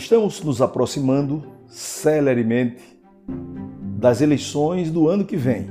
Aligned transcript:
Estamos 0.00 0.42
nos 0.42 0.62
aproximando 0.62 1.42
celeremente 1.68 2.82
das 3.98 4.22
eleições 4.22 4.90
do 4.90 5.10
ano 5.10 5.26
que 5.26 5.36
vem. 5.36 5.68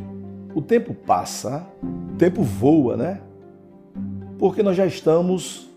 O 0.54 0.62
tempo 0.62 0.94
passa, 0.94 1.66
o 2.14 2.16
tempo 2.16 2.44
voa, 2.44 2.96
né? 2.96 3.22
Porque 4.38 4.62
nós 4.62 4.78
já 4.78 4.86
estamos 4.86 5.68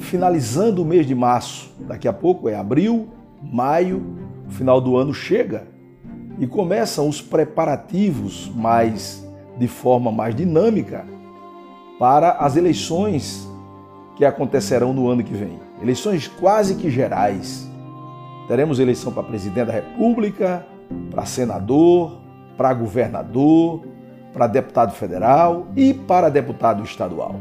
finalizando 0.00 0.82
o 0.82 0.84
mês 0.84 1.06
de 1.06 1.14
março. 1.14 1.72
Daqui 1.80 2.06
a 2.06 2.12
pouco 2.12 2.46
é 2.46 2.54
abril, 2.54 3.08
maio, 3.42 4.18
o 4.46 4.50
final 4.50 4.82
do 4.82 4.94
ano 4.98 5.14
chega 5.14 5.66
e 6.38 6.46
começam 6.46 7.08
os 7.08 7.22
preparativos 7.22 8.52
mais 8.54 9.26
de 9.58 9.66
forma 9.66 10.12
mais 10.12 10.36
dinâmica 10.36 11.06
para 11.98 12.32
as 12.32 12.54
eleições 12.54 13.48
que 14.14 14.26
acontecerão 14.26 14.92
no 14.92 15.08
ano 15.08 15.24
que 15.24 15.32
vem. 15.32 15.58
Eleições 15.80 16.28
quase 16.28 16.74
que 16.74 16.90
gerais. 16.90 17.66
Teremos 18.48 18.80
eleição 18.80 19.12
para 19.12 19.22
presidente 19.22 19.66
da 19.66 19.74
República, 19.74 20.66
para 21.10 21.26
senador, 21.26 22.18
para 22.56 22.72
governador, 22.72 23.82
para 24.32 24.46
deputado 24.46 24.94
federal 24.94 25.66
e 25.76 25.92
para 25.92 26.30
deputado 26.30 26.82
estadual. 26.82 27.36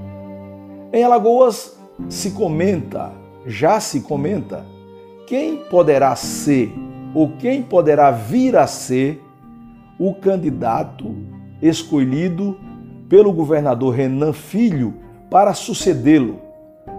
Em 0.91 1.03
Alagoas 1.03 1.80
se 2.09 2.31
comenta, 2.31 3.13
já 3.45 3.80
se 3.80 4.02
comenta, 4.02 4.66
quem 5.25 5.57
poderá 5.70 6.13
ser 6.13 6.73
ou 7.16 7.31
quem 7.38 7.63
poderá 7.63 8.11
vir 8.11 8.58
a 8.58 8.67
ser 8.67 9.23
o 9.97 10.13
candidato 10.13 11.16
escolhido 11.61 12.58
pelo 13.08 13.31
governador 13.31 13.95
Renan 13.95 14.33
Filho 14.33 14.94
para 15.31 15.53
sucedê-lo 15.53 16.39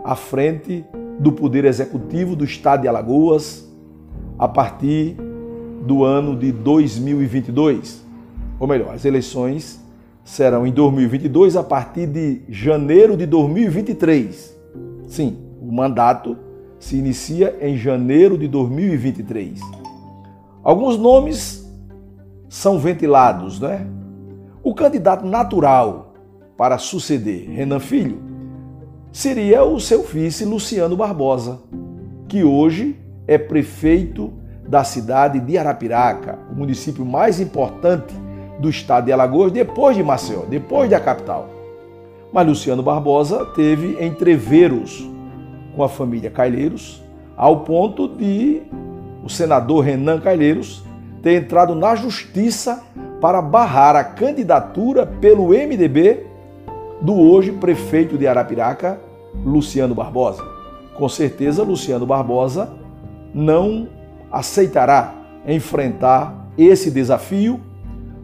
à 0.03 0.17
frente 0.17 0.83
do 1.21 1.31
Poder 1.31 1.67
Executivo 1.67 2.35
do 2.35 2.45
Estado 2.45 2.83
de 2.83 2.89
Alagoas 2.89 3.68
a 4.39 4.47
partir 4.47 5.17
do 5.85 6.05
ano 6.05 6.37
de 6.37 6.53
2022. 6.53 8.05
Ou 8.61 8.67
melhor, 8.67 8.95
as 8.95 9.05
eleições 9.05 9.83
serão 10.25 10.67
em 10.67 10.73
2022 10.73 11.57
a 11.57 11.63
partir 11.63 12.07
de 12.07 12.43
janeiro 12.49 13.17
de 13.17 13.27
2023. 13.27 14.57
Sim, 15.07 15.39
o 15.61 15.73
mandato 15.73 16.37
se 16.79 16.97
inicia 16.97 17.57
em 17.61 17.77
janeiro 17.77 18.37
de 18.37 18.47
2023. 18.47 19.61
Alguns 20.63 20.99
nomes 20.99 21.67
são 22.49 22.79
ventilados, 22.79 23.59
né? 23.59 23.87
O 24.63 24.75
candidato 24.75 25.27
natural 25.27 26.15
para 26.57 26.77
suceder 26.79 27.49
Renan 27.51 27.81
Filho 27.81 28.21
seria 29.11 29.65
o 29.65 29.81
seu 29.81 30.03
vice 30.03 30.45
Luciano 30.45 30.97
Barbosa, 30.97 31.61
que 32.29 32.45
hoje 32.45 32.97
é 33.29 33.37
prefeito 33.37 34.33
da 34.67 34.83
cidade 34.83 35.39
de 35.39 35.59
Arapiraca, 35.59 36.39
o 36.51 36.55
município 36.55 37.05
mais 37.05 37.39
importante 37.39 38.15
do 38.59 38.71
estado 38.71 39.05
de 39.05 39.13
Alagoas, 39.13 39.53
depois 39.53 39.95
de 39.95 40.03
Maceió, 40.03 40.43
depois 40.49 40.91
da 40.91 40.99
capital. 40.99 41.49
Mas 42.33 42.47
Luciano 42.47 42.83
Barbosa 42.83 43.45
teve 43.55 44.05
entreveros 44.05 45.09
com 45.77 45.83
a 45.83 45.89
família 45.89 46.31
Cailheiros, 46.31 47.03
ao 47.37 47.61
ponto 47.61 48.09
de 48.09 48.63
o 49.23 49.29
senador 49.29 49.85
Renan 49.85 50.21
Cailheiros 50.21 50.83
ter 51.23 51.35
entrado 51.35 51.75
na 51.75 51.95
justiça 51.95 52.83
para 53.21 53.43
barrar 53.43 53.95
a 53.95 54.05
candidatura 54.05 55.07
pelo 55.07 55.49
MDB 55.49 56.27
do 57.01 57.15
hoje 57.15 57.53
prefeito 57.53 58.17
de 58.17 58.27
Arapiraca, 58.27 58.99
Luciano 59.45 59.95
Barbosa. 59.95 60.43
Com 60.95 61.09
certeza, 61.09 61.63
Luciano 61.63 62.07
Barbosa 62.07 62.88
não 63.35 63.89
aceitará 64.31 65.15
enfrentar 65.47 66.49
esse 66.57 66.91
desafio, 66.91 67.61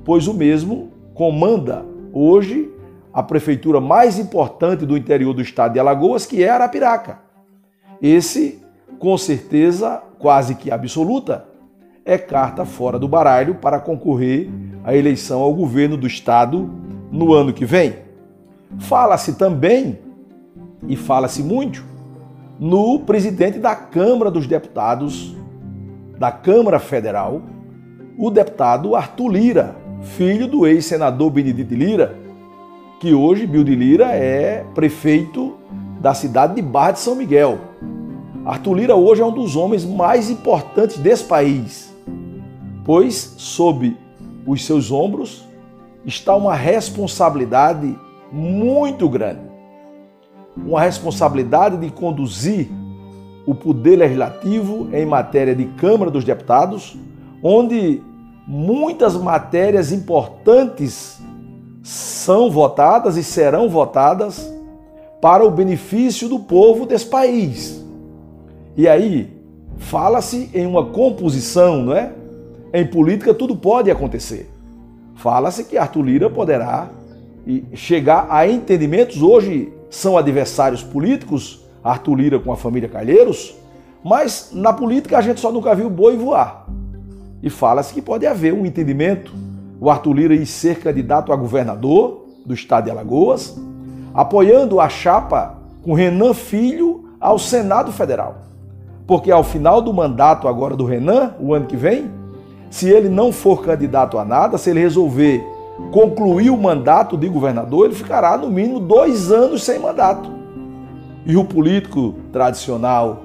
pois 0.04 0.26
o 0.26 0.34
mesmo 0.34 0.92
comanda 1.15 1.84
hoje 2.12 2.70
a 3.12 3.22
prefeitura 3.22 3.81
mais 3.81 4.19
importante 4.19 4.84
do 4.84 4.97
interior 4.97 5.32
do 5.32 5.41
estado 5.41 5.75
de 5.75 5.78
Alagoas, 5.78 6.26
que 6.26 6.42
é 6.42 6.50
Arapiraca. 6.50 7.20
Esse, 8.03 8.60
com 8.98 9.16
certeza 9.16 10.03
quase 10.19 10.56
que 10.56 10.70
absoluta, 10.70 11.47
é 12.04 12.19
carta 12.19 12.65
fora 12.65 12.98
do 12.98 13.09
baralho 13.09 13.54
para 13.54 13.78
concorrer 13.78 14.50
à 14.82 14.94
eleição 14.94 15.41
ao 15.41 15.54
governo 15.54 15.97
do 15.97 16.06
estado 16.06 16.69
no 17.10 17.32
ano 17.32 17.53
que 17.53 17.65
vem. 17.65 17.97
Fala-se 18.78 19.34
também, 19.34 19.98
e 20.88 20.97
fala-se 20.97 21.42
muito, 21.42 21.84
no 22.59 23.00
presidente 23.00 23.59
da 23.59 23.75
Câmara 23.75 24.31
dos 24.31 24.47
Deputados, 24.47 25.37
da 26.19 26.31
Câmara 26.31 26.78
Federal, 26.78 27.42
o 28.16 28.31
deputado 28.31 28.94
Arthur 28.94 29.28
Lira, 29.28 29.76
filho 30.03 30.47
do 30.47 30.66
ex-senador 30.66 31.31
Benedito 31.31 31.75
Lira, 31.75 32.16
que 33.00 33.12
hoje, 33.12 33.47
Bill 33.47 33.65
de 33.65 33.75
Lira, 33.75 34.06
é 34.12 34.65
prefeito 34.75 35.56
da 36.00 36.15
cidade 36.15 36.54
de 36.54 36.62
Barra 36.62 36.92
de 36.92 37.00
São 37.00 37.15
Miguel. 37.15 37.59
Arthur 38.44 38.75
Lira 38.75 38.94
hoje 38.94 39.22
é 39.22 39.25
um 39.25 39.32
dos 39.32 39.56
homens 39.56 39.84
mais 39.84 40.31
importantes 40.31 40.98
desse 40.98 41.25
país, 41.25 41.92
pois 42.84 43.34
sob 43.38 43.97
os 44.47 44.65
seus 44.65 44.92
ombros 44.92 45.44
está 46.04 46.36
uma 46.36 46.54
responsabilidade 46.54 47.98
muito 48.31 49.09
grande. 49.09 49.53
Uma 50.56 50.82
responsabilidade 50.82 51.76
de 51.76 51.91
conduzir 51.91 52.69
o 53.47 53.54
poder 53.54 53.97
legislativo 53.97 54.88
em 54.92 55.04
matéria 55.04 55.54
de 55.54 55.65
Câmara 55.65 56.10
dos 56.10 56.25
Deputados, 56.25 56.97
onde 57.42 58.00
muitas 58.47 59.15
matérias 59.16 59.92
importantes 59.92 61.20
são 61.82 62.50
votadas 62.50 63.16
e 63.16 63.22
serão 63.22 63.69
votadas 63.69 64.50
para 65.20 65.44
o 65.44 65.50
benefício 65.50 66.28
do 66.28 66.38
povo 66.38 66.86
desse 66.86 67.06
país. 67.06 67.84
E 68.76 68.88
aí, 68.88 69.31
fala-se 69.76 70.50
em 70.54 70.66
uma 70.66 70.86
composição, 70.86 71.82
não 71.82 71.94
é? 71.94 72.12
Em 72.72 72.86
política 72.86 73.34
tudo 73.34 73.54
pode 73.54 73.91
acontecer. 73.91 74.50
Fala-se 75.15 75.65
que 75.65 75.76
Arthur 75.76 76.03
Lira 76.03 76.31
poderá 76.31 76.88
chegar 77.75 78.26
a 78.31 78.48
entendimentos. 78.48 79.22
Hoje 79.22 79.72
são 79.94 80.19
adversários 80.19 80.82
políticos, 80.82 81.65
Arthur 81.82 82.15
Lira 82.16 82.41
com 82.41 82.53
a 82.53 82.56
família 82.56 82.88
Calheiros, 82.88 83.55
mas 84.03 84.50
na 84.53 84.72
política 84.72 85.16
a 85.16 85.21
gente 85.21 85.41
só 85.41 85.53
nunca 85.53 85.75
viu 85.75 85.88
boi 85.88 86.16
voar. 86.16 86.66
E 87.43 87.49
fala-se 87.49 87.94
que 87.94 88.03
pode 88.03 88.27
haver 88.27 88.53
um 88.53 88.66
entendimento, 88.66 89.33
o 89.81 89.88
Arthur 89.88 90.12
Lira 90.15 90.34
ir 90.34 90.47
ser 90.47 90.81
candidato 90.81 91.33
a 91.33 91.37
governador 91.37 92.27
do 92.44 92.53
estado 92.53 92.84
de 92.84 92.91
Alagoas, 92.91 93.56
apoiando 94.12 94.81
a 94.81 94.88
chapa 94.88 95.59
com 95.83 95.94
Renan 95.94 96.34
Filho 96.34 97.10
ao 97.21 97.38
Senado 97.38 97.93
Federal. 97.93 98.38
Porque 99.06 99.31
ao 99.31 99.44
final 99.44 99.81
do 99.81 99.93
mandato 99.93 100.49
agora 100.49 100.75
do 100.75 100.84
Renan, 100.84 101.34
o 101.38 101.54
ano 101.54 101.66
que 101.66 101.77
vem, 101.77 102.10
se 102.69 102.88
ele 102.88 103.09
não 103.09 103.31
for 103.31 103.62
candidato 103.62 104.19
a 104.19 104.25
nada, 104.25 104.59
se 104.59 104.71
ele 104.71 104.81
resolver 104.81 105.44
concluir 105.90 106.50
o 106.50 106.56
mandato 106.56 107.16
de 107.16 107.28
governador, 107.28 107.86
ele 107.86 107.94
ficará 107.94 108.36
no 108.36 108.50
mínimo 108.50 108.80
dois 108.80 109.30
anos 109.30 109.62
sem 109.62 109.78
mandato. 109.78 110.30
E 111.26 111.36
o 111.36 111.44
político 111.44 112.14
tradicional 112.32 113.22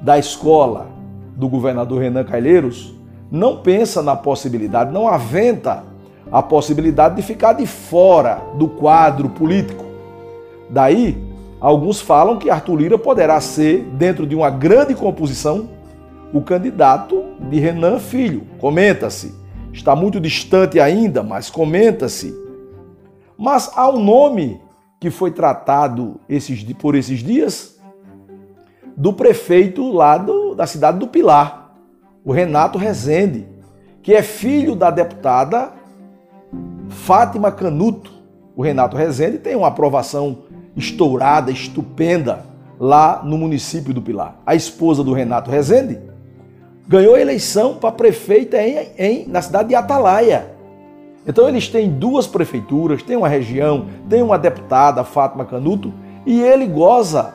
da 0.00 0.18
escola 0.18 0.88
do 1.36 1.48
governador 1.48 2.00
Renan 2.00 2.24
Calheiros 2.24 2.94
não 3.30 3.58
pensa 3.58 4.02
na 4.02 4.16
possibilidade, 4.16 4.92
não 4.92 5.06
aventa 5.06 5.84
a 6.30 6.42
possibilidade 6.42 7.16
de 7.16 7.22
ficar 7.22 7.54
de 7.54 7.66
fora 7.66 8.42
do 8.56 8.68
quadro 8.68 9.28
político. 9.30 9.84
Daí, 10.68 11.16
alguns 11.60 12.00
falam 12.00 12.38
que 12.38 12.50
Arthur 12.50 12.76
Lira 12.76 12.98
poderá 12.98 13.40
ser, 13.40 13.84
dentro 13.94 14.26
de 14.26 14.34
uma 14.34 14.50
grande 14.50 14.94
composição, 14.94 15.68
o 16.32 16.42
candidato 16.42 17.24
de 17.48 17.58
Renan 17.58 17.98
Filho. 17.98 18.42
Comenta-se. 18.60 19.34
Está 19.72 19.94
muito 19.94 20.20
distante 20.20 20.80
ainda, 20.80 21.22
mas 21.22 21.50
comenta-se. 21.50 22.34
Mas 23.36 23.70
há 23.76 23.88
um 23.88 24.02
nome 24.02 24.60
que 25.00 25.10
foi 25.10 25.30
tratado 25.30 26.20
esses, 26.28 26.62
por 26.74 26.94
esses 26.94 27.20
dias 27.20 27.78
do 28.96 29.12
prefeito 29.12 29.92
lá 29.92 30.18
do, 30.18 30.54
da 30.54 30.66
cidade 30.66 30.98
do 30.98 31.06
Pilar, 31.06 31.72
o 32.24 32.32
Renato 32.32 32.76
Rezende, 32.76 33.46
que 34.02 34.12
é 34.12 34.22
filho 34.22 34.74
da 34.74 34.90
deputada 34.90 35.72
Fátima 36.88 37.52
Canuto. 37.52 38.12
O 38.56 38.62
Renato 38.62 38.96
Rezende 38.96 39.38
tem 39.38 39.54
uma 39.54 39.68
aprovação 39.68 40.38
estourada, 40.74 41.52
estupenda, 41.52 42.44
lá 42.78 43.22
no 43.24 43.38
município 43.38 43.94
do 43.94 44.02
Pilar. 44.02 44.40
A 44.44 44.54
esposa 44.54 45.04
do 45.04 45.12
Renato 45.12 45.50
Rezende 45.50 46.00
ganhou 46.88 47.14
a 47.14 47.20
eleição 47.20 47.74
para 47.74 47.92
prefeita 47.92 48.56
em, 48.62 48.88
em, 48.98 49.28
na 49.28 49.42
cidade 49.42 49.68
de 49.68 49.74
Atalaia. 49.74 50.50
Então 51.26 51.46
eles 51.46 51.68
têm 51.68 51.90
duas 51.90 52.26
prefeituras, 52.26 53.02
tem 53.02 53.14
uma 53.14 53.28
região, 53.28 53.86
tem 54.08 54.22
uma 54.22 54.38
deputada, 54.38 55.04
Fátima 55.04 55.44
Canuto, 55.44 55.92
e 56.24 56.40
ele 56.40 56.66
goza 56.66 57.34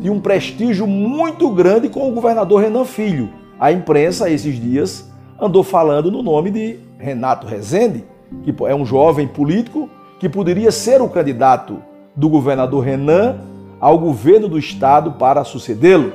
de 0.00 0.08
um 0.08 0.20
prestígio 0.20 0.86
muito 0.86 1.50
grande 1.50 1.88
com 1.88 2.08
o 2.08 2.12
governador 2.12 2.62
Renan 2.62 2.84
Filho. 2.84 3.30
A 3.58 3.72
imprensa, 3.72 4.30
esses 4.30 4.60
dias, 4.60 5.10
andou 5.40 5.64
falando 5.64 6.10
no 6.10 6.22
nome 6.22 6.52
de 6.52 6.78
Renato 6.96 7.46
Rezende, 7.46 8.04
que 8.44 8.54
é 8.66 8.74
um 8.74 8.86
jovem 8.86 9.26
político 9.26 9.90
que 10.20 10.28
poderia 10.28 10.70
ser 10.70 11.02
o 11.02 11.08
candidato 11.08 11.78
do 12.14 12.28
governador 12.28 12.84
Renan 12.84 13.40
ao 13.80 13.98
governo 13.98 14.48
do 14.48 14.58
estado 14.58 15.12
para 15.12 15.42
sucedê-lo. 15.42 16.12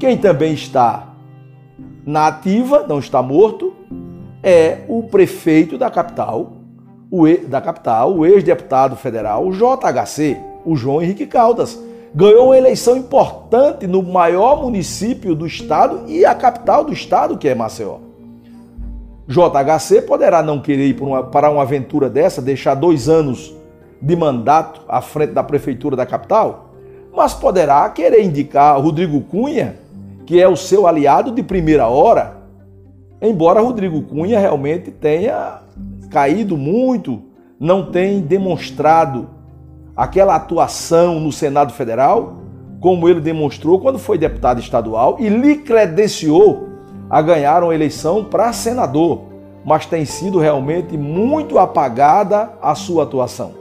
Quem 0.00 0.16
também 0.16 0.52
está 0.52 1.07
na 2.08 2.28
ativa, 2.28 2.86
não 2.88 2.98
está 2.98 3.22
morto, 3.22 3.74
é 4.42 4.78
o 4.88 5.02
prefeito 5.02 5.76
da 5.76 5.90
capital, 5.90 6.52
o 7.10 7.26
da 7.46 7.60
capital, 7.60 8.14
o 8.14 8.24
ex-deputado 8.24 8.96
federal, 8.96 9.46
o 9.46 9.52
JHC, 9.52 10.38
o 10.64 10.74
João 10.74 11.02
Henrique 11.02 11.26
Caldas. 11.26 11.78
Ganhou 12.14 12.46
uma 12.46 12.56
eleição 12.56 12.96
importante 12.96 13.86
no 13.86 14.02
maior 14.02 14.62
município 14.62 15.34
do 15.34 15.46
estado 15.46 16.04
e 16.06 16.24
a 16.24 16.34
capital 16.34 16.82
do 16.82 16.94
estado, 16.94 17.36
que 17.36 17.46
é 17.46 17.54
Maceió. 17.54 17.98
JHC 19.28 20.00
poderá 20.00 20.42
não 20.42 20.62
querer 20.62 20.86
ir 20.86 20.94
para 20.94 21.04
uma, 21.04 21.22
para 21.24 21.50
uma 21.50 21.60
aventura 21.60 22.08
dessa, 22.08 22.40
deixar 22.40 22.74
dois 22.74 23.10
anos 23.10 23.54
de 24.00 24.16
mandato 24.16 24.80
à 24.88 25.02
frente 25.02 25.34
da 25.34 25.44
prefeitura 25.44 25.94
da 25.94 26.06
capital, 26.06 26.70
mas 27.14 27.34
poderá 27.34 27.86
querer 27.90 28.24
indicar 28.24 28.80
Rodrigo 28.80 29.20
Cunha, 29.20 29.76
que 30.28 30.38
é 30.38 30.46
o 30.46 30.56
seu 30.56 30.86
aliado 30.86 31.32
de 31.32 31.42
primeira 31.42 31.86
hora, 31.86 32.36
embora 33.18 33.62
Rodrigo 33.62 34.02
Cunha 34.02 34.38
realmente 34.38 34.90
tenha 34.90 35.60
caído 36.10 36.54
muito, 36.54 37.22
não 37.58 37.90
tem 37.90 38.20
demonstrado 38.20 39.30
aquela 39.96 40.36
atuação 40.36 41.18
no 41.18 41.32
Senado 41.32 41.72
Federal, 41.72 42.42
como 42.78 43.08
ele 43.08 43.22
demonstrou 43.22 43.80
quando 43.80 43.98
foi 43.98 44.18
deputado 44.18 44.60
estadual 44.60 45.16
e 45.18 45.30
lhe 45.30 45.56
credenciou 45.56 46.68
a 47.08 47.22
ganhar 47.22 47.62
uma 47.62 47.74
eleição 47.74 48.22
para 48.22 48.52
senador, 48.52 49.22
mas 49.64 49.86
tem 49.86 50.04
sido 50.04 50.38
realmente 50.38 50.94
muito 50.98 51.58
apagada 51.58 52.50
a 52.60 52.74
sua 52.74 53.04
atuação. 53.04 53.52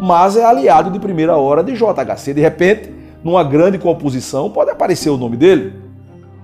Mas 0.00 0.34
é 0.34 0.46
aliado 0.46 0.90
de 0.90 0.98
primeira 0.98 1.36
hora 1.36 1.62
de 1.62 1.74
JHC. 1.74 2.32
De 2.32 2.40
repente, 2.40 2.90
numa 3.22 3.44
grande 3.44 3.76
composição, 3.76 4.48
pode 4.48 4.70
aparecer 4.70 5.10
o 5.10 5.18
nome 5.18 5.36
dele. 5.36 5.84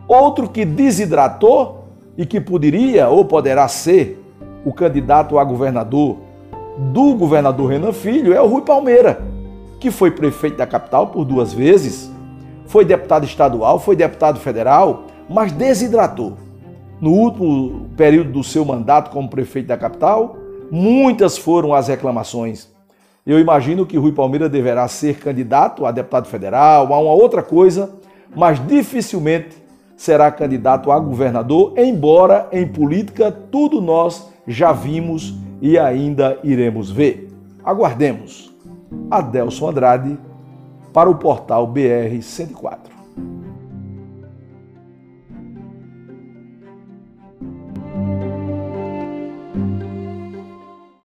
Outro 0.06 0.48
que 0.48 0.64
desidratou 0.64 1.84
e 2.16 2.26
que 2.26 2.40
poderia 2.40 3.08
ou 3.08 3.24
poderá 3.24 3.66
ser 3.68 4.22
o 4.64 4.72
candidato 4.72 5.38
a 5.38 5.44
governador 5.44 6.18
do 6.92 7.14
governador 7.14 7.70
Renan 7.70 7.92
Filho 7.92 8.32
é 8.32 8.40
o 8.40 8.46
Rui 8.46 8.62
Palmeira, 8.62 9.22
que 9.78 9.90
foi 9.90 10.10
prefeito 10.10 10.56
da 10.56 10.66
capital 10.66 11.08
por 11.08 11.24
duas 11.24 11.52
vezes, 11.52 12.10
foi 12.66 12.84
deputado 12.84 13.24
estadual, 13.24 13.78
foi 13.78 13.94
deputado 13.94 14.40
federal, 14.40 15.04
mas 15.28 15.52
desidratou. 15.52 16.34
No 17.00 17.10
último 17.10 17.90
período 17.96 18.30
do 18.30 18.44
seu 18.44 18.64
mandato 18.64 19.10
como 19.10 19.28
prefeito 19.28 19.66
da 19.66 19.76
capital, 19.76 20.36
muitas 20.70 21.36
foram 21.36 21.74
as 21.74 21.88
reclamações. 21.88 22.68
Eu 23.26 23.38
imagino 23.38 23.84
que 23.84 23.98
Rui 23.98 24.12
Palmeira 24.12 24.48
deverá 24.48 24.88
ser 24.88 25.18
candidato 25.18 25.84
a 25.84 25.90
deputado 25.90 26.26
federal, 26.26 26.92
a 26.92 26.98
uma 26.98 27.12
outra 27.12 27.42
coisa, 27.42 27.90
mas 28.34 28.64
dificilmente 28.66 29.61
será 30.02 30.32
candidato 30.32 30.90
a 30.90 30.98
governador, 30.98 31.74
embora 31.76 32.48
em 32.50 32.66
política 32.66 33.30
tudo 33.30 33.80
nós 33.80 34.28
já 34.44 34.72
vimos 34.72 35.32
e 35.60 35.78
ainda 35.78 36.40
iremos 36.42 36.90
ver. 36.90 37.28
Aguardemos. 37.64 38.52
Adelson 39.08 39.68
Andrade 39.68 40.18
para 40.92 41.08
o 41.08 41.14
portal 41.14 41.68
BR 41.68 42.20
104. 42.20 42.91